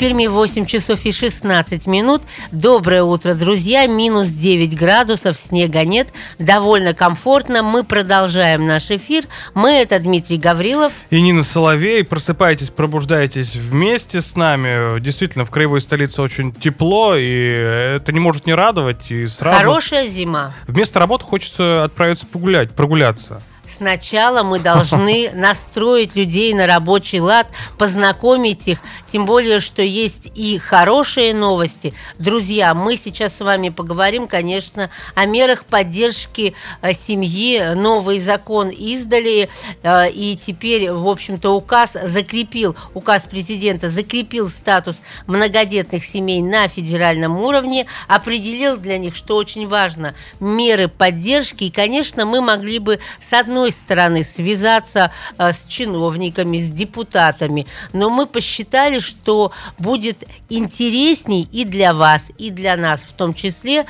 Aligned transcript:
Перми 0.00 0.28
8 0.28 0.64
часов 0.64 1.04
и 1.04 1.12
16 1.12 1.86
минут. 1.86 2.22
Доброе 2.52 3.02
утро, 3.02 3.34
друзья. 3.34 3.86
Минус 3.86 4.28
9 4.28 4.74
градусов, 4.74 5.36
снега 5.36 5.84
нет. 5.84 6.08
Довольно 6.38 6.94
комфортно. 6.94 7.62
Мы 7.62 7.84
продолжаем 7.84 8.66
наш 8.66 8.90
эфир. 8.90 9.24
Мы 9.52 9.72
это 9.72 9.98
Дмитрий 9.98 10.38
Гаврилов. 10.38 10.94
И 11.10 11.20
Нина 11.20 11.42
Соловей. 11.42 12.02
Просыпайтесь, 12.02 12.70
пробуждайтесь 12.70 13.54
вместе 13.54 14.22
с 14.22 14.36
нами. 14.36 14.98
Действительно, 15.00 15.44
в 15.44 15.50
краевой 15.50 15.82
столице 15.82 16.22
очень 16.22 16.50
тепло, 16.50 17.14
и 17.14 17.28
это 17.28 18.10
не 18.10 18.20
может 18.20 18.46
не 18.46 18.54
радовать. 18.54 19.10
И 19.10 19.26
сразу... 19.26 19.58
Хорошая 19.58 20.06
зима. 20.06 20.54
Вместо 20.66 20.98
работы 20.98 21.26
хочется 21.26 21.84
отправиться 21.84 22.26
погулять, 22.26 22.70
прогуляться 22.70 23.42
сначала 23.80 24.42
мы 24.42 24.58
должны 24.58 25.30
настроить 25.34 26.14
людей 26.14 26.52
на 26.52 26.66
рабочий 26.66 27.18
лад, 27.18 27.46
познакомить 27.78 28.68
их, 28.68 28.78
тем 29.10 29.24
более, 29.24 29.60
что 29.60 29.80
есть 29.80 30.30
и 30.34 30.58
хорошие 30.58 31.32
новости. 31.32 31.94
Друзья, 32.18 32.74
мы 32.74 32.96
сейчас 32.96 33.38
с 33.38 33.40
вами 33.40 33.70
поговорим, 33.70 34.28
конечно, 34.28 34.90
о 35.14 35.24
мерах 35.24 35.64
поддержки 35.64 36.52
э, 36.82 36.92
семьи. 36.92 37.72
Новый 37.74 38.18
закон 38.18 38.68
издали, 38.68 39.48
э, 39.82 40.10
и 40.10 40.36
теперь, 40.36 40.92
в 40.92 41.08
общем-то, 41.08 41.56
указ 41.56 41.96
закрепил, 42.04 42.76
указ 42.92 43.24
президента 43.24 43.88
закрепил 43.88 44.48
статус 44.48 45.00
многодетных 45.26 46.04
семей 46.04 46.42
на 46.42 46.68
федеральном 46.68 47.38
уровне, 47.38 47.86
определил 48.08 48.76
для 48.76 48.98
них, 48.98 49.16
что 49.16 49.36
очень 49.36 49.66
важно, 49.66 50.14
меры 50.38 50.88
поддержки, 50.88 51.64
и, 51.64 51.70
конечно, 51.70 52.26
мы 52.26 52.42
могли 52.42 52.78
бы 52.78 53.00
с 53.22 53.32
одной 53.32 53.69
одной 53.70 53.72
стороны, 53.72 54.24
связаться 54.24 55.10
э, 55.38 55.52
с 55.52 55.64
чиновниками, 55.66 56.58
с 56.58 56.70
депутатами, 56.70 57.66
но 57.92 58.10
мы 58.10 58.26
посчитали, 58.26 58.98
что 58.98 59.52
будет 59.78 60.24
интересней 60.48 61.48
и 61.52 61.64
для 61.64 61.94
вас, 61.94 62.30
и 62.38 62.50
для 62.50 62.76
нас 62.76 63.00
в 63.00 63.12
том 63.12 63.34
числе 63.34 63.86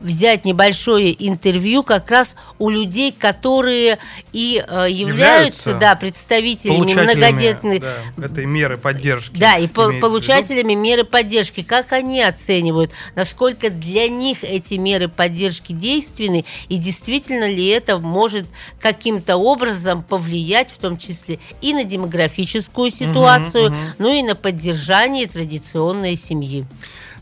взять 0.00 0.44
небольшое 0.44 1.14
интервью 1.26 1.82
как 1.82 2.10
раз 2.10 2.34
у 2.60 2.68
людей, 2.68 3.10
которые 3.10 3.98
и 4.32 4.62
э, 4.64 4.86
являются, 4.90 5.70
являются 5.70 5.74
да, 5.74 5.96
представителями 5.96 6.92
многодетных... 6.92 7.80
Да, 7.80 8.24
этой 8.24 8.44
меры 8.44 8.76
поддержки. 8.76 9.36
Да, 9.38 9.56
и 9.56 9.66
по 9.66 9.92
получателями 9.94 10.74
меры 10.74 11.04
поддержки. 11.04 11.62
Как 11.62 11.92
они 11.92 12.22
оценивают, 12.22 12.92
насколько 13.16 13.70
для 13.70 14.08
них 14.08 14.44
эти 14.44 14.74
меры 14.74 15.08
поддержки 15.08 15.72
действенны, 15.72 16.44
и 16.68 16.76
действительно 16.76 17.48
ли 17.48 17.66
это 17.66 17.96
может 17.96 18.46
каким-то 18.78 19.36
образом 19.38 20.02
повлиять, 20.02 20.70
в 20.70 20.76
том 20.76 20.98
числе 20.98 21.38
и 21.62 21.72
на 21.72 21.84
демографическую 21.84 22.90
ситуацию, 22.90 23.68
угу, 23.68 23.74
угу. 23.74 23.84
ну 23.98 24.14
и 24.14 24.22
на 24.22 24.34
поддержание 24.34 25.26
традиционной 25.26 26.16
семьи. 26.16 26.66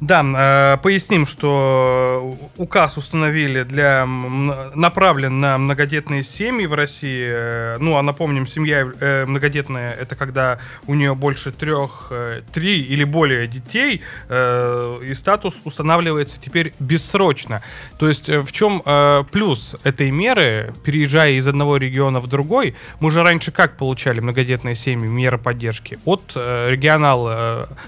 Да, 0.00 0.22
э, 0.22 0.77
поясним, 0.78 1.27
что 1.27 2.37
указ 2.56 2.97
установили 2.98 3.65
для 3.65 4.06
направлен 4.06 5.28
на 5.28 5.59
многодетные 5.59 6.22
семьи 6.22 6.66
в 6.66 6.75
России. 6.75 7.28
Э, 7.31 7.77
ну, 7.78 7.97
а 7.97 8.03
напомним, 8.03 8.47
семья 8.47 8.91
э, 9.00 9.27
многодетная 9.27 9.93
это 9.93 10.16
когда 10.16 10.59
у 10.87 10.94
нее 10.94 11.15
больше 11.15 11.53
трех, 11.53 12.12
три 12.53 12.83
или 12.83 13.05
более 13.05 13.47
детей, 13.47 14.03
и 14.31 15.15
статус 15.15 15.55
устанавливается 15.65 16.39
теперь 16.41 16.72
бессрочно. 16.78 17.62
То 17.99 18.09
есть 18.09 18.28
в 18.28 18.53
чем 18.53 18.83
плюс 19.31 19.77
этой 19.83 20.11
меры, 20.11 20.75
переезжая 20.84 21.33
из 21.33 21.47
одного 21.47 21.77
региона 21.77 22.21
в 22.21 22.27
другой, 22.27 22.75
мы 23.00 23.10
же 23.10 23.22
раньше 23.22 23.50
как 23.50 23.77
получали 23.77 24.21
многодетные 24.21 24.75
семьи, 24.75 25.09
меры 25.09 25.39
поддержки? 25.39 25.99
От 26.05 26.33
регионал, 26.34 27.27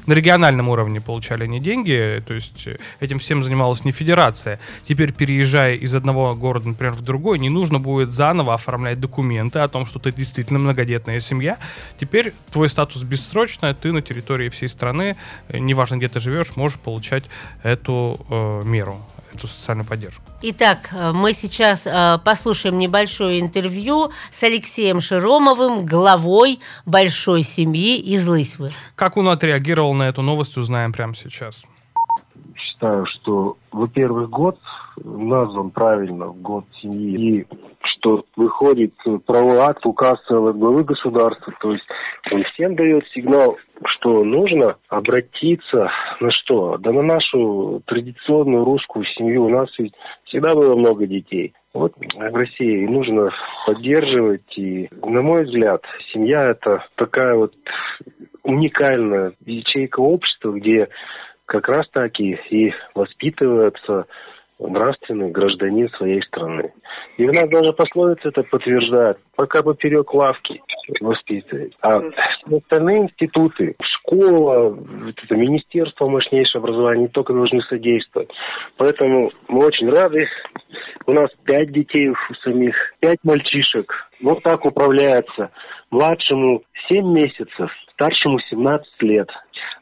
на 0.06 0.12
региональном 0.12 0.68
уровне 0.68 1.00
получали 1.00 1.44
они 1.44 1.60
деньги, 1.60 2.22
то 2.26 2.34
есть 2.34 2.66
э, 2.66 2.76
этим 3.00 3.18
всем 3.18 3.42
занималась 3.42 3.84
не 3.84 3.92
федерация. 3.92 4.60
Теперь, 4.88 5.12
переезжая 5.12 5.74
из 5.74 5.94
одного 5.94 6.34
города, 6.34 6.68
например, 6.68 6.94
в 6.94 7.02
другой, 7.02 7.29
не 7.38 7.48
нужно 7.48 7.78
будет 7.78 8.12
заново 8.12 8.54
оформлять 8.54 9.00
документы 9.00 9.60
о 9.60 9.68
том, 9.68 9.86
что 9.86 9.98
ты 9.98 10.12
действительно 10.12 10.58
многодетная 10.58 11.20
семья. 11.20 11.58
Теперь 11.98 12.32
твой 12.52 12.68
статус 12.68 13.02
бессрочный, 13.02 13.74
ты 13.74 13.92
на 13.92 14.02
территории 14.02 14.48
всей 14.48 14.68
страны, 14.68 15.16
э, 15.48 15.58
неважно 15.58 15.96
где 15.96 16.08
ты 16.08 16.20
живешь, 16.20 16.56
можешь 16.56 16.78
получать 16.78 17.24
эту 17.62 18.18
э, 18.28 18.62
меру 18.64 18.98
эту 19.34 19.46
социальную 19.46 19.86
поддержку. 19.86 20.22
Итак, 20.42 20.88
э, 20.92 21.12
мы 21.12 21.32
сейчас 21.32 21.82
э, 21.86 22.18
послушаем 22.24 22.78
небольшое 22.78 23.40
интервью 23.40 24.10
с 24.32 24.42
Алексеем 24.42 25.00
Широмовым, 25.00 25.86
главой 25.86 26.60
большой 26.84 27.42
семьи 27.42 27.96
из 27.96 28.26
Лысьвы. 28.26 28.70
Как 28.94 29.16
он 29.16 29.28
отреагировал 29.28 29.94
на 29.94 30.08
эту 30.08 30.22
новость, 30.22 30.56
узнаем 30.56 30.92
прямо 30.92 31.14
сейчас 31.14 31.64
считаю, 32.80 33.04
что, 33.06 33.56
во-первых, 33.72 34.30
год 34.30 34.58
назван 34.96 35.70
правильно, 35.70 36.26
год 36.28 36.64
семьи, 36.80 37.40
и 37.40 37.46
что 37.82 38.24
выходит 38.36 38.94
правовой 39.26 39.58
акт, 39.58 39.84
указ 39.84 40.18
главы 40.28 40.84
государства, 40.84 41.52
то 41.60 41.72
есть 41.72 41.84
он 42.32 42.42
всем 42.44 42.74
дает 42.74 43.04
сигнал, 43.14 43.56
что 43.84 44.24
нужно 44.24 44.76
обратиться 44.88 45.90
на 46.20 46.30
что? 46.30 46.78
Да 46.78 46.92
на 46.92 47.02
нашу 47.02 47.82
традиционную 47.86 48.64
русскую 48.64 49.04
семью. 49.16 49.44
У 49.44 49.48
нас 49.48 49.68
ведь 49.78 49.94
всегда 50.24 50.54
было 50.54 50.74
много 50.76 51.06
детей. 51.06 51.54
Вот 51.72 51.94
в 51.96 52.34
России 52.34 52.86
нужно 52.86 53.30
поддерживать. 53.66 54.58
И, 54.58 54.88
на 55.02 55.22
мой 55.22 55.44
взгляд, 55.44 55.82
семья 56.12 56.50
это 56.50 56.84
такая 56.96 57.36
вот 57.36 57.54
уникальная 58.42 59.32
ячейка 59.44 60.00
общества, 60.00 60.52
где 60.52 60.88
как 61.50 61.68
раз 61.68 61.88
таки 61.90 62.38
и 62.50 62.72
воспитывается 62.94 64.06
нравственный 64.60 65.32
гражданин 65.32 65.88
своей 65.90 66.22
страны. 66.22 66.72
И 67.16 67.24
у 67.24 67.32
нас 67.32 67.48
даже 67.48 67.72
пословица 67.72 68.28
это 68.28 68.44
подтверждает. 68.44 69.18
Пока 69.34 69.60
поперек 69.62 70.14
лавки 70.14 70.62
воспитывать. 71.00 71.72
А 71.80 72.02
остальные 72.46 73.04
институты, 73.04 73.74
школа, 73.82 74.78
это 75.08 75.34
Министерство 75.34 76.06
мощнейшего 76.06 76.62
образования 76.62 77.02
не 77.02 77.08
только 77.08 77.32
должны 77.32 77.62
содействовать. 77.62 78.30
Поэтому 78.76 79.32
мы 79.48 79.66
очень 79.66 79.90
рады. 79.90 80.28
У 81.06 81.12
нас 81.12 81.30
пять 81.44 81.72
детей 81.72 82.10
у 82.10 82.34
самих, 82.44 82.76
пять 83.00 83.18
мальчишек. 83.24 83.92
Вот 84.22 84.42
так 84.44 84.64
управляется. 84.64 85.50
Младшему 85.90 86.62
семь 86.88 87.12
месяцев, 87.12 87.72
старшему 87.94 88.38
17 88.50 89.02
лет. 89.02 89.28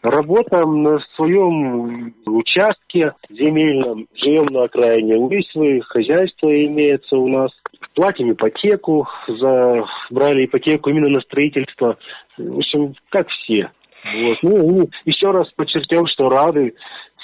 Работаем 0.03 0.83
на 0.83 0.99
своем 1.17 2.15
участке 2.27 3.15
земельном, 3.31 4.07
живем 4.15 4.47
на 4.47 4.65
окраине 4.65 5.17
Лысьвы, 5.17 5.81
хозяйство 5.83 6.49
имеется 6.49 7.17
у 7.17 7.29
нас. 7.29 7.51
Платим 7.95 8.33
ипотеку, 8.33 9.09
за, 9.27 9.85
брали 10.11 10.47
ипотеку 10.47 10.91
именно 10.91 11.09
на 11.09 11.21
строительство. 11.21 11.99
В 12.37 12.59
общем, 12.59 12.95
как 13.11 13.29
все. 13.29 13.71
Вот. 14.05 14.39
Ну, 14.43 14.89
еще 15.05 15.31
раз 15.33 15.51
подчеркнем, 15.57 16.07
что 16.07 16.29
рады 16.29 16.75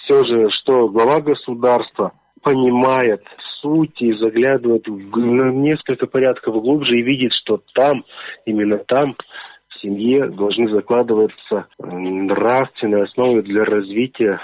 все 0.04 0.24
же, 0.24 0.50
что 0.50 0.88
глава 0.88 1.20
государства 1.20 2.12
понимает 2.42 3.22
суть 3.60 4.00
и 4.02 4.12
заглядывает 4.12 4.86
в, 4.86 5.18
несколько 5.18 6.06
порядков 6.06 6.60
глубже 6.60 6.98
и 6.98 7.02
видит, 7.02 7.32
что 7.32 7.60
там, 7.74 8.04
именно 8.44 8.78
там 8.78 9.16
семье 9.84 10.26
должны 10.28 10.70
закладываться 10.70 11.66
нравственные 11.78 13.04
основы 13.04 13.42
для 13.42 13.64
развития 13.64 14.40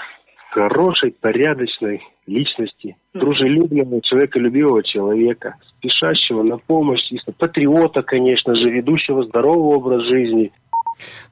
хорошей, 0.51 1.15
порядочной 1.19 2.01
личности, 2.27 2.95
дружелюбного, 3.13 4.01
человеколюбивого 4.01 4.83
человека, 4.83 5.55
спешащего 5.77 6.43
на 6.43 6.57
помощь, 6.57 7.01
патриота, 7.37 8.03
конечно 8.03 8.53
же, 8.55 8.69
ведущего 8.69 9.23
здоровый 9.23 9.75
образ 9.77 10.03
жизни. 10.03 10.51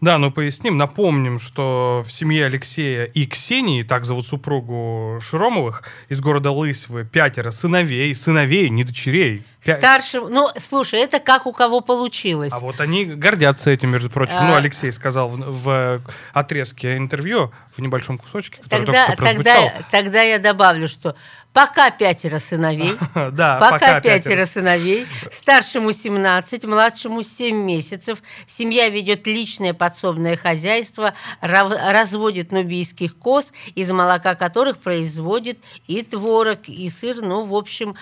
Да, 0.01 0.17
ну 0.17 0.31
поясним, 0.31 0.77
напомним, 0.77 1.39
что 1.39 2.03
в 2.05 2.11
семье 2.11 2.45
Алексея 2.45 3.05
и 3.05 3.25
Ксении, 3.25 3.83
так 3.83 4.05
зовут 4.05 4.27
супругу 4.27 5.19
Широмовых, 5.21 5.83
из 6.09 6.21
города 6.21 6.51
Лысьвы, 6.51 7.05
пятеро 7.05 7.51
сыновей, 7.51 8.13
сыновей, 8.15 8.69
не 8.69 8.83
дочерей. 8.83 9.43
Пя- 9.65 9.77
Старшим, 9.77 10.29
ну, 10.29 10.49
слушай, 10.57 10.99
это 10.99 11.19
как 11.19 11.45
у 11.45 11.51
кого 11.51 11.81
получилось. 11.81 12.53
А 12.53 12.59
вот 12.59 12.79
они 12.79 13.05
гордятся 13.05 13.69
этим, 13.71 13.89
между 13.89 14.09
прочим. 14.09 14.35
А. 14.37 14.47
Ну, 14.47 14.55
Алексей 14.55 14.91
сказал 14.91 15.29
в, 15.29 15.37
в 15.37 16.01
отрезке 16.33 16.95
интервью, 16.97 17.51
в 17.75 17.81
небольшом 17.81 18.17
кусочке, 18.17 18.61
который 18.61 18.85
Тогда, 18.85 19.05
только 19.07 19.13
что 19.13 19.33
прозвучал. 19.35 19.63
тогда, 19.65 19.85
тогда 19.91 20.21
я 20.21 20.39
добавлю, 20.39 20.87
что 20.87 21.15
пока 21.53 21.91
пятеро 21.91 22.39
сыновей, 22.39 22.97
Да, 23.31 23.59
пока, 23.59 24.01
пятеро. 24.01 24.45
сыновей, 24.45 25.07
старшему 25.31 25.91
17, 25.91 26.65
младшему 26.65 27.23
7 27.23 27.55
месяцев, 27.55 28.21
семья 28.47 28.89
ведет 28.89 29.27
личное 29.27 29.73
подсобное 29.73 30.37
хозяйство, 30.37 31.13
разводит 31.41 32.51
нубийских 32.51 33.17
коз, 33.17 33.51
из 33.75 33.91
молока 33.91 34.35
которых 34.35 34.77
производит 34.79 35.59
и 35.87 36.03
творог, 36.03 36.67
и 36.67 36.89
сыр, 36.89 37.21
ну, 37.21 37.45
в 37.45 37.55
общем, 37.55 37.95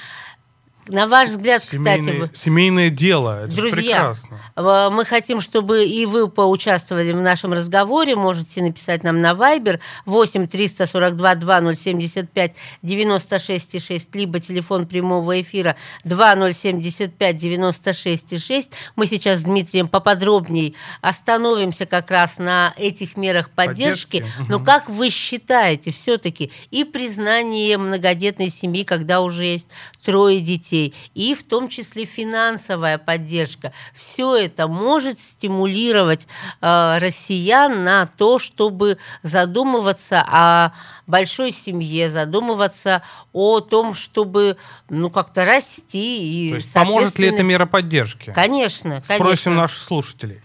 на 0.89 1.07
ваш 1.07 1.29
взгляд, 1.29 1.61
кстати, 1.61 2.01
Семейное, 2.01 2.19
вы- 2.19 2.31
семейное 2.33 2.89
дело, 2.89 3.43
это 3.45 3.55
Друзья, 3.55 3.75
прекрасно. 3.75 4.39
э, 4.55 4.89
мы 4.91 5.05
хотим, 5.05 5.41
чтобы 5.41 5.85
и 5.85 6.05
вы 6.05 6.27
поучаствовали 6.29 7.11
в 7.11 7.21
нашем 7.21 7.53
разговоре. 7.53 8.15
Можете 8.15 8.61
написать 8.63 9.03
нам 9.03 9.21
на 9.21 9.31
Viber 9.31 9.79
8 10.05 10.47
342 10.47 11.35
2075 11.35 12.53
96 12.83 13.85
6, 13.85 14.15
либо 14.15 14.39
телефон 14.39 14.85
прямого 14.87 15.41
эфира 15.41 15.75
2075 16.03 17.37
96 17.37 18.39
6. 18.45 18.71
Мы 18.95 19.05
сейчас 19.07 19.39
с 19.39 19.43
Дмитрием 19.43 19.87
поподробнее 19.87 20.73
остановимся 21.01 21.85
как 21.85 22.11
раз 22.11 22.37
на 22.37 22.73
этих 22.77 23.17
мерах 23.17 23.49
поддержки. 23.49 24.19
Поддержки, 24.21 24.25
Но 24.49 24.59
как 24.59 24.89
вы 24.89 25.09
считаете, 25.09 25.91
все-таки 25.91 26.51
и 26.71 26.83
признание 26.83 27.77
многодетной 27.77 28.49
семьи, 28.49 28.83
когда 28.83 29.21
уже 29.21 29.45
есть 29.45 29.67
трое 30.03 30.39
детей, 30.39 30.76
и 31.13 31.35
в 31.35 31.43
том 31.43 31.67
числе 31.67 32.05
финансовая 32.05 32.97
поддержка, 32.97 33.73
все 33.93 34.35
это 34.35 34.67
может 34.67 35.19
стимулировать 35.19 36.27
э, 36.61 36.97
россиян 36.99 37.83
на 37.83 38.05
то, 38.05 38.39
чтобы 38.39 38.97
задумываться 39.23 40.21
о 40.21 40.71
большой 41.05 41.51
семье, 41.51 42.09
задумываться 42.09 43.01
о 43.33 43.59
том, 43.59 43.93
чтобы 43.93 44.57
ну 44.89 45.09
как-то 45.09 45.45
расти 45.45 46.47
и 46.47 46.49
То 46.51 46.55
есть 46.55 46.73
поможет 46.73 47.17
ли 47.19 47.25
соответственно- 47.27 47.47
мера 47.47 47.65
поддержки? 47.65 48.31
Конечно, 48.33 49.01
конечно. 49.07 49.25
Спросим 49.25 49.55
наших 49.55 49.79
слушателей. 49.79 50.41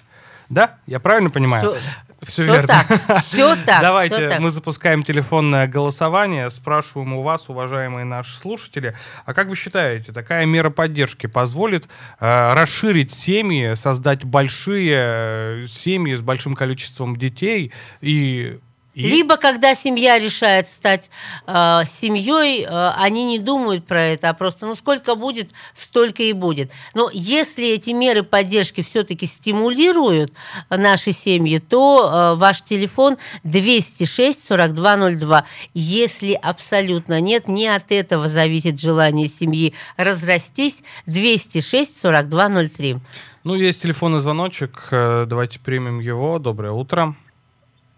Да? 0.49 0.79
Я 0.87 1.01
правильно 1.01 1.31
понимаю? 1.31 1.75
Всё- 2.23 2.43
Всё 2.45 2.53
всё 2.55 2.67
так, 2.67 3.23
всё 3.25 3.57
так, 3.67 3.81
Давайте 3.81 4.15
всё 4.17 4.29
так. 4.29 4.41
мы 4.41 4.51
запускаем 4.51 5.03
телефонное 5.03 5.67
голосование. 5.67 6.51
Спрашиваем 6.51 7.15
у 7.15 7.23
вас, 7.23 7.49
уважаемые 7.49 8.05
наши 8.05 8.37
слушатели, 8.39 8.95
а 9.25 9.35
как 9.35 9.49
вы 9.49 9.57
считаете, 9.57 10.13
такая 10.13 10.47
мера 10.47 10.71
поддержки 10.71 11.27
позволит 11.27 11.89
э, 12.21 12.55
расширить 12.55 13.13
семьи, 13.13 13.75
создать 13.75 14.25
большие 14.25 15.63
э, 15.63 15.67
семьи 15.69 16.15
с 16.15 16.23
большим 16.23 16.55
количеством 16.55 17.17
детей 17.17 17.73
и... 18.01 18.59
и- 18.95 19.09
Либо, 19.09 19.37
когда 19.39 19.75
семья 19.75 20.19
решает 20.19 20.69
стать 20.69 21.11
э, 21.47 21.81
семьей, 22.01 22.63
э, 22.65 22.91
они 22.97 23.25
не 23.25 23.39
думают 23.39 23.87
про 23.87 24.03
это, 24.03 24.29
а 24.29 24.35
просто, 24.35 24.67
ну, 24.67 24.75
сколько 24.75 25.15
будет, 25.15 25.51
столько 25.75 26.23
и 26.23 26.33
будет. 26.33 26.71
Но 26.95 27.09
если 27.13 27.69
эти 27.69 27.91
меры 27.91 28.23
поддержки 28.23 28.83
все-таки 28.83 29.25
стимулируют 29.27 30.33
наши 30.69 31.13
семьи, 31.13 31.59
то 31.59 32.35
э, 32.35 32.39
ваш 32.39 32.63
телефон 32.63 33.17
206 33.45 34.47
4202. 34.47 35.45
Если 35.75 36.33
абсолютно 36.35 37.21
нет, 37.21 37.49
не 37.49 37.69
от 37.69 37.93
этого 37.93 38.29
зависит 38.29 38.79
желание 38.81 39.29
семьи 39.29 39.75
разрастись, 39.97 40.83
206 41.07 42.01
4203. 42.03 42.99
Ну, 43.45 43.55
есть 43.55 43.83
телефонный 43.83 44.21
звоночек, 44.21 44.89
э, 44.91 45.25
давайте 45.27 45.59
примем 45.61 45.99
его. 46.01 46.39
Доброе 46.39 46.73
утро. 46.73 47.17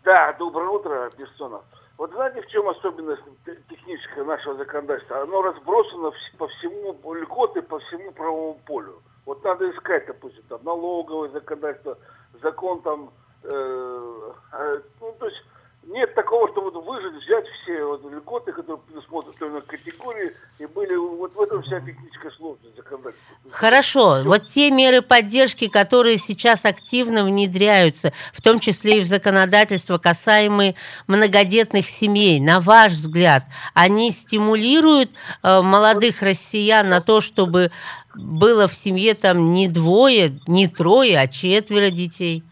Да, 0.05 0.35
доброе 0.39 0.69
утро, 0.69 1.11
Бессонов. 1.17 1.63
Вот 1.97 2.11
знаете, 2.13 2.43
в 2.43 2.47
чем 2.49 2.69
особенность 2.69 3.23
те- 3.47 3.57
техническая 3.71 4.25
нашего 4.25 4.55
законодательства? 4.57 5.23
Оно 5.23 5.43
разбросано 5.43 6.13
по 6.37 6.47
всему, 6.49 6.95
льготы 7.15 7.63
по 7.63 7.79
всему 7.79 8.13
правовому 8.13 8.61
полю. 8.67 9.01
Вот 9.25 9.43
надо 9.45 9.71
искать, 9.71 10.07
допустим, 10.07 10.43
там, 10.49 10.61
налоговое 10.63 11.31
законодательство, 11.31 11.97
закон 12.43 12.83
там, 12.83 13.11
э, 13.45 14.33
э, 14.53 14.81
ну, 15.01 15.15
то 15.19 15.27
есть 15.27 15.43
нет 15.87 16.15
такого, 16.15 16.49
что 16.51 16.63
вот 16.63 16.75
выжить, 16.85 17.23
взять 17.23 17.45
все 17.63 17.85
вот 17.85 18.05
льготы, 18.11 18.53
которые 18.53 18.79
предусмотрены 18.79 19.61
в 19.61 19.67
категории, 19.67 20.35
и 20.59 20.67
были, 20.67 20.97
вот 20.97 21.35
в 21.35 21.41
этом 21.41 21.63
вся 21.63 21.81
техническая 21.81 22.31
сложность 22.33 22.77
законодательства. 22.77 23.37
Хорошо, 23.51 24.23
вот 24.25 24.49
те 24.49 24.71
меры 24.71 25.03
поддержки, 25.03 25.69
которые 25.69 26.19
сейчас 26.19 26.65
активно 26.65 27.25
внедряются, 27.25 28.13
в 28.33 28.43
том 28.43 28.59
числе 28.59 28.99
и 28.99 29.01
в 29.01 29.07
законодательство, 29.07 29.99
касаемые 29.99 30.75
многодетных 31.07 31.87
семей, 31.87 32.41
на 32.41 32.61
ваш 32.61 32.93
взгляд, 32.93 33.45
они 33.75 34.11
стимулируют 34.11 35.11
э, 35.43 35.61
молодых 35.63 36.23
россиян 36.23 36.89
на 36.89 37.01
то, 37.01 37.21
чтобы 37.21 37.71
было 38.15 38.69
в 38.69 38.75
семье 38.75 39.15
там 39.15 39.53
не 39.53 39.69
двое, 39.69 40.41
не 40.47 40.69
трое, 40.69 41.19
а 41.19 41.29
четверо 41.29 41.91
детей? 41.91 42.43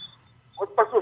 Вот 0.59 0.75
послушайте, 0.77 1.02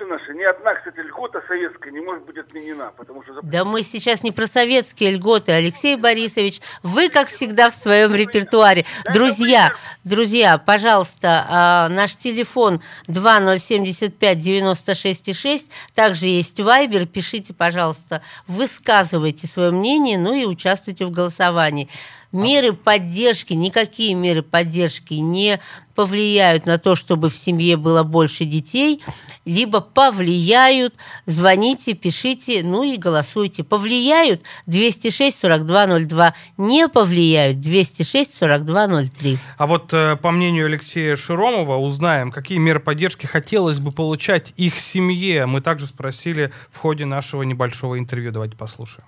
Конституции 0.00 0.04
нашей 0.04 0.36
ни 0.36 0.42
одна, 0.42 0.74
кстати, 0.74 0.98
льгота 1.00 1.42
советская 1.46 1.92
не 1.92 2.00
может 2.00 2.24
быть 2.24 2.38
отменена, 2.38 2.92
потому 2.96 3.22
что 3.22 3.38
Да 3.42 3.64
мы 3.64 3.82
сейчас 3.82 4.22
не 4.22 4.32
про 4.32 4.46
советские 4.46 5.12
льготы, 5.12 5.52
Алексей 5.52 5.96
Борисович. 5.96 6.60
Вы, 6.82 7.08
как 7.08 7.28
всегда, 7.28 7.70
в 7.70 7.74
своем 7.74 8.14
репертуаре. 8.14 8.84
Друзья, 9.12 9.72
друзья, 10.04 10.58
пожалуйста, 10.58 11.46
а, 11.48 11.88
наш 11.88 12.16
телефон 12.16 12.82
2075-96,6. 13.08 15.70
Также 15.94 16.26
есть 16.26 16.60
Вайбер. 16.60 17.06
Пишите, 17.06 17.54
пожалуйста, 17.54 18.20
высказывайте 18.46 19.46
свое 19.46 19.70
мнение, 19.70 20.18
ну 20.18 20.34
и 20.34 20.44
участвуйте 20.44 21.06
в 21.06 21.10
голосовании. 21.10 21.88
Меры 22.32 22.72
поддержки, 22.74 23.54
никакие 23.54 24.14
меры 24.14 24.42
поддержки 24.42 25.14
не 25.14 25.60
повлияют 25.96 26.64
на 26.64 26.78
то, 26.78 26.94
чтобы 26.94 27.28
в 27.28 27.36
семье 27.36 27.76
было 27.76 28.04
больше 28.04 28.44
детей, 28.44 29.02
либо 29.44 29.80
повлияют, 29.80 30.94
звоните, 31.26 31.94
пишите, 31.94 32.62
ну 32.62 32.84
и 32.84 32.96
голосуйте. 32.96 33.64
Повлияют 33.64 34.42
206-4202, 34.68 36.32
не 36.56 36.88
повлияют 36.88 37.58
206-4203. 37.58 39.36
А 39.58 39.66
вот 39.66 39.92
э, 39.92 40.16
по 40.16 40.30
мнению 40.30 40.66
Алексея 40.66 41.16
Широмова 41.16 41.76
узнаем, 41.76 42.30
какие 42.30 42.58
меры 42.58 42.80
поддержки 42.80 43.26
хотелось 43.26 43.80
бы 43.80 43.90
получать 43.90 44.52
их 44.56 44.78
семье. 44.78 45.46
Мы 45.46 45.60
также 45.60 45.86
спросили 45.86 46.52
в 46.70 46.78
ходе 46.78 47.04
нашего 47.04 47.42
небольшого 47.42 47.98
интервью. 47.98 48.30
Давайте 48.30 48.56
послушаем. 48.56 49.04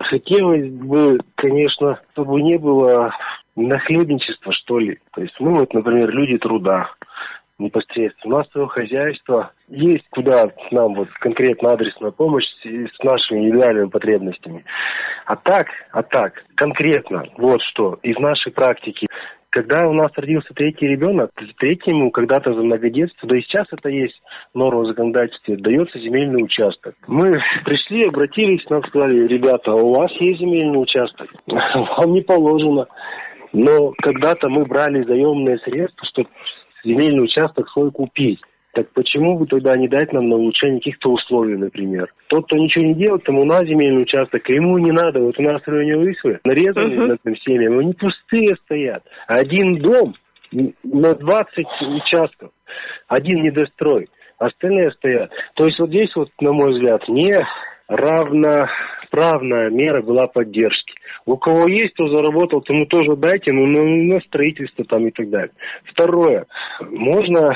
Хотелось 0.00 0.70
бы, 0.70 1.18
конечно, 1.34 2.00
чтобы 2.12 2.40
не 2.42 2.58
было 2.58 3.12
нахлебничества, 3.56 4.52
что 4.52 4.78
ли. 4.78 4.98
То 5.12 5.22
есть 5.22 5.34
мы 5.40 5.54
вот, 5.54 5.72
например, 5.74 6.10
люди 6.10 6.38
труда 6.38 6.90
непосредственно. 7.58 8.36
У 8.36 8.38
нас 8.38 8.50
свое 8.50 8.68
хозяйство. 8.68 9.50
Есть 9.68 10.08
куда 10.10 10.50
нам 10.70 10.94
вот 10.94 11.08
конкретно 11.20 11.72
адресная 11.72 12.12
помощь 12.12 12.44
с 12.62 13.02
нашими 13.02 13.40
индивидуальными 13.40 13.88
потребностями. 13.88 14.64
А 15.26 15.36
так, 15.36 15.66
а 15.92 16.02
так, 16.02 16.44
конкретно, 16.54 17.24
вот 17.36 17.60
что, 17.62 17.98
из 18.02 18.16
нашей 18.18 18.52
практики, 18.52 19.06
когда 19.50 19.88
у 19.88 19.92
нас 19.92 20.10
родился 20.16 20.52
третий 20.54 20.86
ребенок, 20.86 21.30
третьему 21.58 22.10
когда-то 22.10 22.52
за 22.52 22.62
многодетство, 22.62 23.28
да 23.28 23.36
и 23.36 23.42
сейчас 23.42 23.66
это 23.72 23.88
есть 23.88 24.20
норма 24.54 24.82
в 24.82 24.86
законодательстве, 24.86 25.56
дается 25.56 25.98
земельный 25.98 26.42
участок. 26.42 26.94
Мы 27.06 27.38
пришли, 27.64 28.04
обратились, 28.04 28.68
нам 28.68 28.82
сказали, 28.84 29.26
ребята, 29.26 29.72
у 29.72 29.94
вас 29.94 30.10
есть 30.20 30.40
земельный 30.40 30.80
участок, 30.80 31.28
вам 31.46 32.12
не 32.12 32.20
положено. 32.20 32.86
Но 33.52 33.94
когда-то 34.02 34.48
мы 34.50 34.66
брали 34.66 35.02
заемные 35.04 35.58
средства, 35.58 36.06
чтобы 36.06 36.28
земельный 36.84 37.24
участок 37.24 37.68
свой 37.70 37.90
купить. 37.90 38.40
Так 38.78 38.92
почему 38.92 39.36
бы 39.36 39.44
тогда 39.46 39.76
не 39.76 39.88
дать 39.88 40.12
нам 40.12 40.28
на 40.28 40.36
улучшение 40.36 40.78
каких-то 40.78 41.10
условий, 41.10 41.56
например? 41.56 42.14
Тот, 42.28 42.44
кто 42.44 42.54
ничего 42.54 42.84
не 42.84 42.94
делает, 42.94 43.24
тому 43.24 43.44
на 43.44 43.64
земельный 43.64 44.02
участок, 44.02 44.48
и 44.48 44.54
ему 44.54 44.78
не 44.78 44.92
надо. 44.92 45.18
Вот 45.18 45.36
у 45.36 45.42
нас 45.42 45.60
в 45.60 45.66
районе 45.66 45.96
Лысвы 45.96 46.38
нарезаны 46.44 47.08
над 47.08 47.18
этим 47.24 47.36
семьям, 47.38 47.80
они 47.80 47.92
пустые 47.94 48.54
стоят. 48.62 49.02
Один 49.26 49.82
дом 49.82 50.14
на 50.52 51.12
20 51.12 51.66
участков, 52.04 52.52
один 53.08 53.42
недострой, 53.42 54.06
остальные 54.38 54.92
стоят. 54.92 55.32
То 55.56 55.64
есть 55.64 55.80
вот 55.80 55.88
здесь 55.88 56.14
вот, 56.14 56.28
на 56.40 56.52
мой 56.52 56.74
взгляд, 56.74 57.02
не 57.08 57.34
исправная 57.90 59.70
мера 59.70 60.02
была 60.02 60.28
поддержки. 60.28 60.94
У 61.28 61.36
кого 61.36 61.68
есть, 61.68 61.92
кто 61.92 62.08
заработал, 62.08 62.62
тому 62.62 62.86
тоже 62.86 63.14
дайте, 63.14 63.52
ну, 63.52 63.66
на, 63.66 63.84
на 63.84 64.20
строительство 64.20 64.82
там 64.86 65.08
и 65.08 65.10
так 65.10 65.28
далее. 65.28 65.50
Второе. 65.84 66.46
Можно 66.80 67.54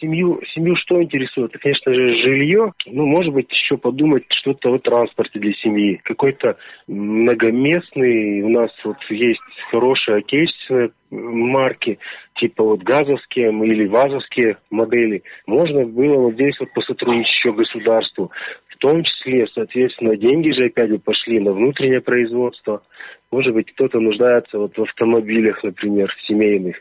семью, 0.00 0.40
семью 0.54 0.74
что 0.76 1.02
интересует? 1.02 1.52
Конечно 1.60 1.92
же, 1.92 2.16
жилье. 2.22 2.72
Ну, 2.86 3.04
может 3.04 3.34
быть, 3.34 3.52
еще 3.52 3.76
подумать 3.76 4.24
что-то 4.30 4.72
о 4.72 4.78
транспорте 4.78 5.38
для 5.38 5.52
семьи. 5.52 6.00
Какой-то 6.02 6.56
многоместный. 6.88 8.40
У 8.40 8.48
нас 8.48 8.70
вот 8.84 8.96
есть 9.10 9.40
хорошие 9.70 10.16
отечественные 10.16 10.92
марки, 11.10 11.98
типа 12.36 12.64
вот 12.64 12.82
газовские 12.82 13.50
или 13.50 13.86
вазовские 13.86 14.56
модели. 14.70 15.24
Можно 15.46 15.84
было 15.84 16.20
вот 16.22 16.34
здесь 16.34 16.58
вот 16.58 16.72
посотрудничать 16.72 17.34
еще 17.34 17.52
государству 17.52 18.30
том 18.80 19.04
числе, 19.04 19.46
соответственно, 19.54 20.16
деньги 20.16 20.50
же 20.50 20.66
опять 20.66 20.88
же 20.88 20.98
пошли 20.98 21.38
на 21.38 21.52
внутреннее 21.52 22.00
производство. 22.00 22.82
Может 23.30 23.54
быть, 23.54 23.70
кто-то 23.72 24.00
нуждается 24.00 24.58
вот 24.58 24.76
в 24.76 24.82
автомобилях, 24.82 25.62
например, 25.62 26.12
семейных. 26.26 26.76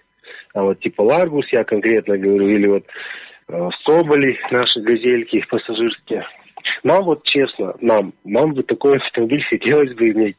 А 0.53 0.63
вот 0.63 0.79
типа 0.79 1.01
Ларгус, 1.01 1.45
я 1.51 1.63
конкретно 1.63 2.17
говорю, 2.17 2.47
или 2.47 2.67
вот 2.67 2.85
э, 3.49 3.69
Соболи, 3.85 4.37
наши 4.49 4.79
газельки 4.81 5.45
пассажирские. 5.49 6.25
Нам 6.83 7.03
вот 7.03 7.23
честно, 7.23 7.75
нам, 7.81 8.13
нам 8.23 8.53
бы 8.53 8.63
такой 8.63 8.97
автомобиль 8.97 9.43
хотелось 9.49 9.93
бы 9.95 10.09
иметь, 10.11 10.37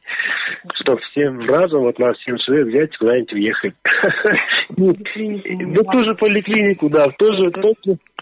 чтобы 0.75 1.01
всем 1.11 1.39
разом 1.47 1.81
вот 1.81 1.99
нас 1.99 2.17
всем 2.17 2.37
человек 2.37 2.67
взять 2.67 2.97
куда-нибудь 2.97 3.33
уехать. 3.33 3.73
Да 4.71 5.83
тоже 5.91 6.15
поликлинику, 6.15 6.89
да, 6.89 7.07
тоже 7.17 7.51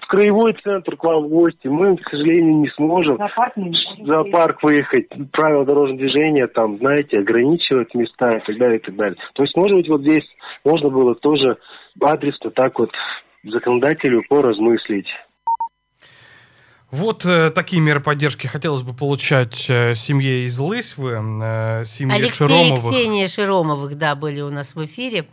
краевой 0.09 0.53
центр 0.63 0.97
к 0.97 1.03
вам 1.03 1.25
в 1.25 1.29
гости. 1.29 1.67
Мы, 1.67 1.95
к 1.95 2.09
сожалению, 2.09 2.61
не 2.61 2.69
сможем 2.69 3.17
в 3.17 4.05
зоопарк 4.05 4.63
выехать. 4.63 5.07
Правила 5.31 5.65
дорожного 5.65 5.99
движения 5.99 6.47
там, 6.47 6.77
знаете, 6.79 7.19
ограничивать 7.19 7.93
места 7.93 8.37
и 8.37 8.39
так 8.39 8.57
далее, 8.57 8.79
и 8.79 8.81
так 8.81 8.95
далее. 8.95 9.17
То 9.33 9.43
есть, 9.43 9.55
может 9.55 9.77
быть, 9.77 9.87
вот 9.87 10.01
здесь 10.01 10.25
можно 10.65 10.89
было 10.89 11.13
тоже 11.15 11.57
адресно 12.01 12.49
так 12.51 12.79
вот 12.79 12.91
законодателю 13.43 14.23
поразмыслить. 14.27 15.07
Вот 16.91 17.23
э, 17.23 17.51
такие 17.51 17.81
меры 17.83 17.99
поддержки 17.99 18.47
хотелось 18.47 18.81
бы 18.81 18.95
получать 18.95 19.69
э, 19.69 19.93
семье 19.93 20.45
из 20.45 20.57
Лысьвы, 20.57 21.11
э, 21.11 21.85
семье 21.85 22.15
Алексей 22.15 22.47
Широмовых. 22.47 22.93
и 22.93 22.95
Ксения 22.95 23.27
Широмовых, 23.27 23.95
да, 23.95 24.15
были 24.15 24.41
у 24.41 24.49
нас 24.49 24.73
в 24.73 24.83
эфире. 24.85 25.27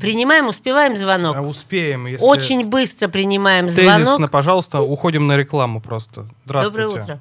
Принимаем, 0.00 0.46
успеваем 0.48 0.96
звонок? 0.96 1.36
А 1.36 1.42
успеем. 1.42 2.06
Если... 2.06 2.24
Очень 2.24 2.66
быстро 2.66 3.08
принимаем 3.08 3.66
Тезисно, 3.66 3.98
звонок. 3.98 4.30
пожалуйста, 4.30 4.80
уходим 4.80 5.26
на 5.26 5.36
рекламу 5.36 5.82
просто. 5.82 6.26
Здравствуйте. 6.46 6.82
Доброе 6.82 7.02
утро. 7.02 7.20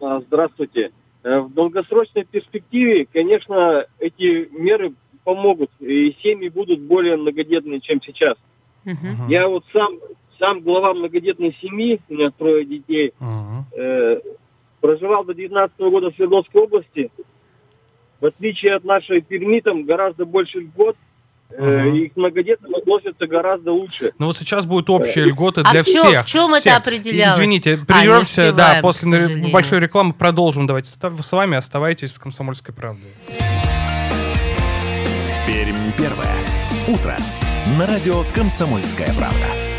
А, 0.00 0.20
Здравствуйте. 0.28 0.90
Э, 1.24 1.40
В 1.40 1.52
долгосрочной 1.52 2.24
перспективе, 2.24 3.06
конечно, 3.12 3.84
эти 3.98 4.48
меры 4.56 4.92
помогут, 5.24 5.70
и 5.80 6.16
семьи 6.22 6.48
будут 6.48 6.80
более 6.82 7.16
многодетные, 7.16 7.80
чем 7.80 8.00
сейчас. 8.00 8.36
Мгм. 8.84 9.28
Я 9.28 9.48
вот 9.48 9.64
сам, 9.72 9.98
сам 10.40 10.60
глава 10.60 10.94
многодетной 10.94 11.56
семьи, 11.60 12.00
у 12.08 12.14
меня 12.14 12.30
трое 12.36 12.64
детей, 12.64 13.12
Мгм. 13.20 13.66
э, 13.76 14.18
проживал 14.80 15.24
до 15.24 15.34
19 15.34 15.90
года 15.90 16.10
в 16.10 16.14
Свердловской 16.16 16.62
области. 16.62 17.10
В 18.20 18.26
отличие 18.26 18.74
от 18.74 18.84
нашей 18.84 19.20
Перми, 19.20 19.60
там 19.60 19.84
гораздо 19.84 20.24
больше 20.24 20.58
льгот, 20.60 20.96
э, 21.50 21.82
Мгм. 21.84 21.94
и 21.96 22.08
к 22.08 22.16
многодетным 22.16 22.74
относятся 22.74 23.26
гораздо 23.26 23.72
льготы. 23.72 24.12
Ну 24.18 24.26
вот 24.26 24.38
сейчас 24.38 24.64
будут 24.66 24.88
общие 24.90 25.24
льготы 25.26 25.60
А 25.64 25.70
для 25.72 25.82
в 25.82 25.86
чём- 25.86 26.06
всех. 26.08 26.26
в 26.26 26.52
это 26.52 26.60
Всех. 26.70 26.78
определялось? 26.78 27.36
Извините, 27.38 27.78
А, 27.80 27.84
прервемся, 27.84 28.52
да, 28.52 28.80
успеваем, 28.82 28.82
после 28.82 29.52
большой 29.52 29.80
рекламы 29.80 30.12
продолжим. 30.14 30.66
Давайте 30.66 30.90
с 30.90 31.32
вами 31.32 31.56
оставайтесь 31.56 32.12
с 32.14 32.18
«Комсомольской 32.18 32.74
правдой». 32.74 33.10
Пермь 35.46 35.76
первое. 35.98 36.36
Утро. 36.88 37.14
На 37.78 37.86
радио 37.86 38.22
«Комсомольская 38.34 39.08
правда». 39.16 39.69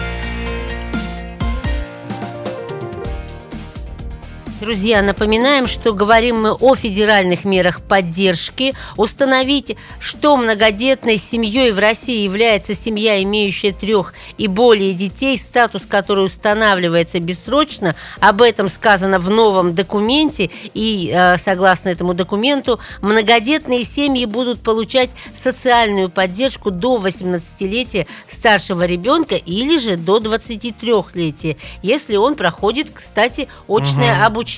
Друзья, 4.61 5.01
напоминаем, 5.01 5.65
что 5.67 5.91
говорим 5.91 6.43
мы 6.43 6.51
о 6.51 6.75
федеральных 6.75 7.45
мерах 7.45 7.81
поддержки. 7.81 8.75
Установить, 8.95 9.75
что 9.99 10.37
многодетной 10.37 11.17
семьей 11.17 11.71
в 11.71 11.79
России 11.79 12.19
является 12.19 12.75
семья, 12.75 13.23
имеющая 13.23 13.71
трех 13.71 14.13
и 14.37 14.45
более 14.45 14.93
детей, 14.93 15.39
статус 15.39 15.87
который 15.87 16.27
устанавливается 16.27 17.19
бессрочно. 17.19 17.95
Об 18.19 18.43
этом 18.43 18.69
сказано 18.69 19.17
в 19.17 19.31
новом 19.31 19.73
документе. 19.73 20.51
И 20.75 21.11
э, 21.11 21.37
согласно 21.39 21.89
этому 21.89 22.13
документу, 22.13 22.79
многодетные 23.01 23.83
семьи 23.83 24.25
будут 24.25 24.61
получать 24.61 25.09
социальную 25.43 26.11
поддержку 26.11 26.69
до 26.69 26.97
18-летия 26.97 28.05
старшего 28.31 28.85
ребенка 28.85 29.33
или 29.33 29.79
же 29.79 29.97
до 29.97 30.19
23-летия, 30.19 31.57
если 31.81 32.15
он 32.15 32.35
проходит, 32.35 32.91
кстати, 32.93 33.47
очное 33.67 34.13
Мгм. 34.17 34.23
обучение. 34.23 34.50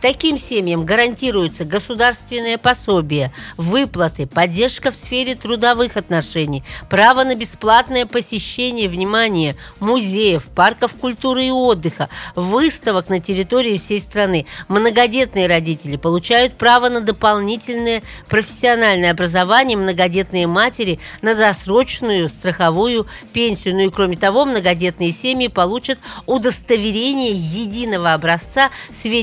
Таким 0.00 0.38
семьям 0.38 0.84
гарантируется 0.84 1.64
государственное 1.64 2.58
пособие, 2.58 3.32
выплаты, 3.56 4.26
поддержка 4.26 4.90
в 4.90 4.96
сфере 4.96 5.34
трудовых 5.34 5.96
отношений, 5.96 6.62
право 6.88 7.24
на 7.24 7.34
бесплатное 7.34 8.06
посещение, 8.06 8.88
внимание, 8.88 9.56
музеев, 9.78 10.44
парков 10.54 10.92
культуры 10.94 11.46
и 11.46 11.50
отдыха, 11.50 12.08
выставок 12.36 13.08
на 13.08 13.20
территории 13.20 13.78
всей 13.78 14.00
страны. 14.00 14.46
Многодетные 14.68 15.46
родители 15.46 15.96
получают 15.96 16.58
право 16.58 16.88
на 16.88 17.00
дополнительное 17.00 18.02
профессиональное 18.28 19.12
образование, 19.12 19.76
многодетные 19.76 20.46
матери 20.46 20.98
на 21.22 21.34
досрочную 21.34 22.28
страховую 22.28 23.06
пенсию. 23.32 23.74
Ну 23.74 23.80
и 23.80 23.90
кроме 23.90 24.16
того, 24.16 24.44
многодетные 24.44 25.12
семьи 25.12 25.48
получат 25.48 25.98
удостоверение 26.26 27.32
единого 27.32 28.12
образца. 28.12 28.70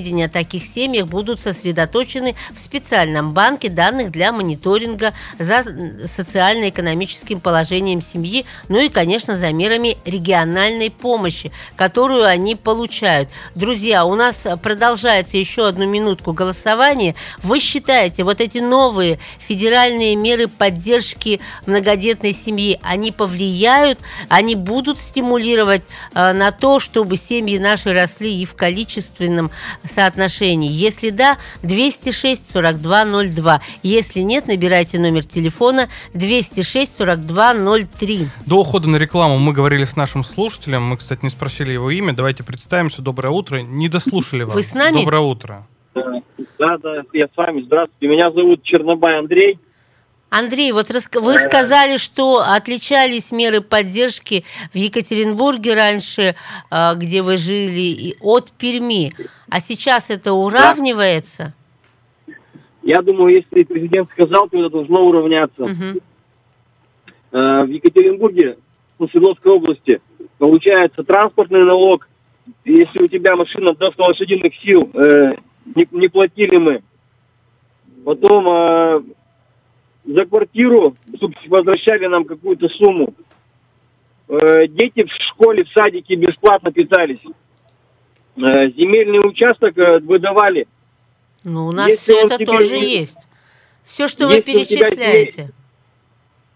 Сведения 0.08 0.28
о 0.28 0.30
таких 0.30 0.64
семьях 0.66 1.08
будут 1.08 1.42
сосредоточены 1.42 2.36
в 2.54 2.60
специальном 2.60 3.34
банке 3.34 3.68
данных 3.68 4.10
для 4.10 4.32
мониторинга 4.32 5.12
за 5.38 5.66
социально-экономическим 6.06 7.42
положением 7.42 8.02
семьи, 8.02 8.46
ну 8.70 8.80
и, 8.80 8.88
конечно, 8.88 9.36
за 9.36 9.52
мерами 9.52 9.98
региональной 10.06 10.90
помощи, 10.92 11.52
которую 11.76 12.26
они 12.26 12.56
получают. 12.56 13.28
Друзья, 13.54 14.06
у 14.06 14.16
нас 14.16 14.48
продолжается 14.64 15.36
еще 15.36 15.68
одну 15.68 15.86
минутку 15.86 16.32
голосования. 16.32 17.14
Вы 17.44 17.60
считаете, 17.60 18.24
вот 18.24 18.40
эти 18.40 18.60
новые 18.60 19.20
федеральные 19.40 20.16
меры 20.16 20.48
поддержки 20.48 21.42
многодетной 21.66 22.32
семьи, 22.32 22.80
они 22.82 23.12
повлияют, 23.12 24.00
они 24.30 24.56
будут 24.56 25.02
стимулировать 25.02 25.84
э, 26.14 26.32
на 26.32 26.54
то, 26.54 26.80
чтобы 26.80 27.18
семьи 27.18 27.58
наши 27.58 27.92
росли 27.92 28.42
и 28.42 28.46
в 28.46 28.54
количественном 28.56 29.52
соотношении? 29.98 30.72
Если 30.72 31.10
да, 31.10 31.38
206 31.64 32.52
42 32.52 33.06
02. 33.30 33.62
Если 33.82 34.20
нет, 34.20 34.48
набирайте 34.48 35.00
номер 35.00 35.26
телефона 35.26 35.88
206 36.14 36.98
42 36.98 37.54
03. 38.00 38.28
До 38.46 38.60
ухода 38.60 38.90
на 38.90 38.98
рекламу 38.98 39.40
мы 39.40 39.54
говорили 39.54 39.86
с 39.86 39.96
нашим 39.96 40.24
слушателем. 40.24 40.84
Мы, 40.84 40.98
кстати, 40.98 41.22
не 41.24 41.32
спросили 41.32 41.72
его 41.72 41.90
имя. 41.90 42.14
Давайте 42.14 42.44
представимся. 42.44 43.02
Доброе 43.02 43.30
утро. 43.30 43.58
Не 43.58 43.90
дослушали 43.90 44.44
вас. 44.44 44.54
Вы 44.54 44.62
с 44.62 44.76
нами? 44.76 45.00
Доброе 45.00 45.22
утро. 45.22 45.68
Да, 45.96 46.78
да, 46.78 47.02
я 47.14 47.26
с 47.26 47.36
вами. 47.36 47.64
Здравствуйте. 47.64 48.08
Меня 48.08 48.32
зовут 48.32 48.62
Чернобай 48.64 49.18
Андрей. 49.18 49.60
Андрей, 50.30 50.74
вот 50.74 50.88
вы 50.90 51.34
сказали, 51.40 51.98
что 51.98 52.42
отличались 52.42 53.32
меры 53.32 53.62
поддержки 53.62 54.44
в 54.74 54.76
Екатеринбурге 54.76 55.74
раньше, 55.74 56.36
э, 56.70 56.96
где 56.96 57.22
вы 57.22 57.38
жили, 57.38 58.14
от 58.22 58.52
Перми. 58.52 59.14
А 59.50 59.62
сейчас 59.62 60.10
это 60.10 60.34
уравнивается? 60.34 61.54
Я 62.84 63.02
думаю, 63.02 63.36
если 63.36 63.64
президент 63.64 64.10
сказал, 64.10 64.50
то 64.50 64.58
это 64.58 64.70
должно 64.70 65.02
уравняться. 65.08 65.64
Э, 67.32 67.64
В 67.64 67.70
Екатеринбурге, 67.70 68.58
в 69.00 69.08
Свердловской 69.08 69.52
области, 69.52 70.02
получается 70.38 71.04
транспортный 71.04 71.64
налог. 71.64 72.08
Если 72.66 73.00
у 73.00 73.08
тебя 73.08 73.36
машина 73.36 73.74
до 73.74 73.92
100 73.92 74.04
лошадиных 74.04 74.54
сил, 74.62 74.90
э, 74.94 75.36
не, 75.76 75.88
не 75.92 76.08
платили 76.10 76.58
мы. 76.58 76.82
Потом 78.06 78.48
э, 78.50 79.02
за 80.08 80.26
квартиру 80.26 80.96
возвращали 81.48 82.08
нам 82.08 82.24
какую-то 82.24 82.68
сумму. 82.70 83.14
Э, 84.30 84.68
дети 84.68 85.04
в 85.04 85.10
школе, 85.32 85.64
в 85.64 85.70
садике 85.78 86.16
бесплатно 86.16 86.72
питались. 86.72 87.20
Э, 88.38 88.70
земельный 88.72 89.20
участок 89.20 89.78
э, 89.78 90.00
выдавали. 90.00 90.68
Ну, 91.44 91.68
у 91.68 91.72
нас 91.72 91.88
Если 91.90 92.12
все 92.14 92.22
это 92.26 92.46
тоже 92.46 92.80
не- 92.80 93.00
есть. 93.00 93.28
Все, 93.86 94.08
что 94.08 94.28
вы 94.28 94.36
Если 94.36 94.64
тебя 94.64 94.90
перечисляете. 94.90 95.52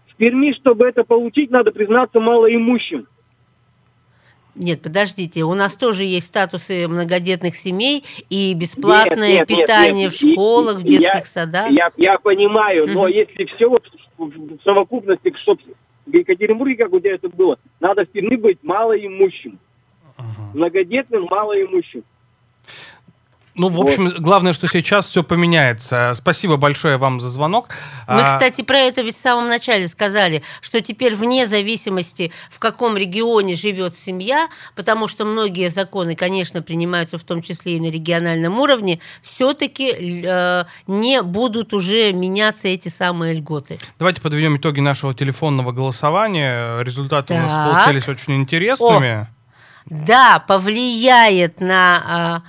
В 0.08 0.16
Перми, 0.16 0.52
чтобы 0.60 0.86
это 0.86 1.04
получить, 1.04 1.50
надо 1.50 1.72
признаться 1.72 2.20
малоимущим. 2.20 3.06
Нет, 4.54 4.82
подождите, 4.82 5.44
у 5.44 5.54
нас 5.54 5.74
тоже 5.76 6.04
есть 6.04 6.26
статусы 6.26 6.86
многодетных 6.86 7.56
семей 7.56 8.04
и 8.28 8.52
бесплатное 8.54 9.38
Нет, 9.38 9.48
нет, 9.48 9.50
нет, 9.50 9.58
питание 9.58 10.04
нет. 10.04 10.12
в 10.12 10.16
школах, 10.16 10.76
в 10.78 10.82
детских 10.82 11.14
я- 11.14 11.22
садах. 11.24 11.70
Я, 11.70 11.90
я 11.96 12.18
понимаю, 12.18 12.86
но 12.86 13.04
Мгм. 13.04 13.12
если 13.12 13.44
все 13.46 13.68
вот 13.68 13.82
в, 14.18 14.24
в- 14.26 14.58
в 14.58 14.62
совокупности, 14.62 15.32
чтобы 15.42 15.62
в 16.04 16.14
Екатеринбурге, 16.14 16.76
как 16.84 16.92
у 16.92 17.00
тебя 17.00 17.14
это 17.14 17.30
было, 17.30 17.58
надо 17.80 18.04
впереди 18.04 18.36
быть 18.36 18.58
малоимущим. 18.62 19.58
Многодетным 20.52 21.24
малоимущим. 21.30 22.04
Ну, 23.54 23.68
в 23.68 23.78
общем, 23.80 24.14
главное, 24.18 24.54
что 24.54 24.66
сейчас 24.66 25.06
все 25.06 25.22
поменяется. 25.22 26.12
Спасибо 26.14 26.56
большое 26.56 26.96
вам 26.96 27.20
за 27.20 27.28
звонок. 27.28 27.68
Мы, 28.08 28.20
А, 28.22 28.34
кстати, 28.34 28.62
про 28.62 28.78
это 28.78 29.02
ведь 29.02 29.16
в 29.16 29.20
самом 29.20 29.48
начале 29.48 29.88
сказали, 29.88 30.42
что 30.62 30.80
теперь 30.80 31.14
вне 31.14 31.46
зависимости, 31.46 32.32
в 32.50 32.58
каком 32.58 32.96
регионе 32.96 33.54
живет 33.54 33.96
семья, 33.98 34.48
потому 34.74 35.06
что 35.06 35.26
многие 35.26 35.68
законы, 35.68 36.16
конечно, 36.16 36.62
принимаются 36.62 37.18
в 37.18 37.24
том 37.24 37.42
числе 37.42 37.76
и 37.76 37.80
на 37.80 37.90
региональном 37.90 38.58
уровне, 38.58 39.00
все-таки 39.20 40.24
не 40.86 41.20
будут 41.22 41.74
уже 41.74 42.12
меняться 42.14 42.68
эти 42.68 42.88
самые 42.88 43.34
льготы. 43.34 43.78
Давайте 43.98 44.22
подведем 44.22 44.56
итоги 44.56 44.80
нашего 44.80 45.12
телефонного 45.14 45.72
голосования. 45.72 46.80
Результаты 46.80 47.34
у 47.34 47.38
нас 47.38 47.52
Так. 47.52 47.70
получились 47.84 48.08
очень 48.08 48.36
интересными. 48.36 49.28
Да, 49.86 50.38
повлияет 50.46 51.60
на 51.60 52.02
а, 52.06 52.42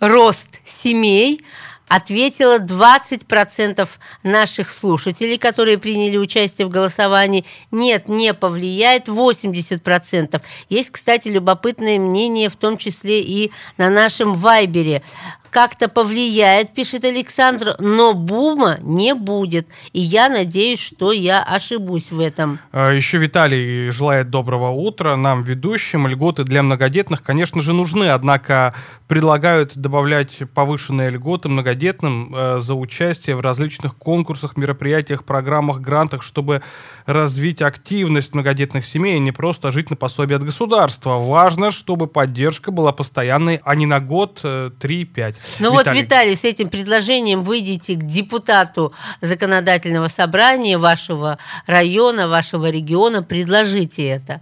рост 0.00 0.60
семей, 0.64 1.44
ответило 1.90 2.58
20% 2.58 3.88
наших 4.22 4.72
слушателей, 4.72 5.38
которые 5.38 5.76
приняли 5.76 6.16
участие 6.16 6.66
в 6.66 6.70
голосовании. 6.70 7.44
Нет, 7.72 8.08
не 8.08 8.32
повлияет 8.32 9.08
80%. 9.08 10.40
Есть, 10.68 10.90
кстати, 10.90 11.28
любопытное 11.28 11.98
мнение, 11.98 12.48
в 12.48 12.54
том 12.54 12.76
числе 12.76 13.20
и 13.20 13.50
на 13.76 13.90
нашем 13.90 14.36
Вайбере. 14.36 15.02
Как-то 15.50 15.88
повлияет, 15.88 16.74
пишет 16.74 17.04
Александр, 17.04 17.74
но 17.78 18.14
бума 18.14 18.78
не 18.80 19.14
будет. 19.14 19.66
И 19.92 20.00
я 20.00 20.28
надеюсь, 20.28 20.80
что 20.80 21.12
я 21.12 21.42
ошибусь 21.42 22.12
в 22.12 22.20
этом. 22.20 22.60
А, 22.72 22.92
Еще 22.92 23.18
Виталий 23.18 23.90
желает 23.90 24.30
доброго 24.30 24.70
утра 24.70 25.16
нам, 25.16 25.42
ведущим. 25.42 26.06
Льготы 26.06 26.44
для 26.44 26.62
многодетных, 26.62 27.22
конечно 27.22 27.60
же, 27.60 27.72
нужны, 27.72 28.10
однако 28.10 28.74
предлагают 29.08 29.76
добавлять 29.76 30.38
повышенные 30.54 31.10
льготы 31.10 31.48
многодетным 31.48 32.32
э, 32.32 32.60
за 32.60 32.74
участие 32.74 33.34
в 33.34 33.40
различных 33.40 33.96
конкурсах, 33.96 34.56
мероприятиях, 34.56 35.24
программах, 35.24 35.80
грантах, 35.80 36.22
чтобы 36.22 36.62
развить 37.06 37.60
активность 37.60 38.34
многодетных 38.34 38.84
семей, 38.86 39.16
а 39.16 39.18
не 39.18 39.32
просто 39.32 39.72
жить 39.72 39.90
на 39.90 39.96
пособие 39.96 40.36
от 40.36 40.44
государства. 40.44 41.18
Важно, 41.18 41.72
чтобы 41.72 42.06
поддержка 42.06 42.70
была 42.70 42.92
постоянной, 42.92 43.60
а 43.64 43.74
не 43.74 43.86
на 43.86 43.98
год 43.98 44.40
э, 44.44 44.70
3-5. 44.80 45.36
Ну 45.58 45.70
вот, 45.70 45.86
Виталий, 45.86 46.36
с 46.36 46.44
этим 46.44 46.68
предложением 46.68 47.44
выйдите 47.44 47.94
к 47.94 48.04
депутату 48.04 48.92
законодательного 49.20 50.08
собрания 50.08 50.78
вашего 50.78 51.38
района, 51.66 52.28
вашего 52.28 52.70
региона, 52.70 53.22
предложите 53.22 54.06
это. 54.06 54.40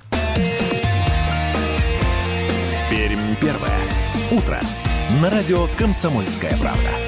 Пермь 2.91 3.37
первое. 3.41 3.79
Утро. 4.31 4.61
На 5.23 5.31
радио 5.31 5.69
«Комсомольская 5.79 6.57
правда». 6.59 7.08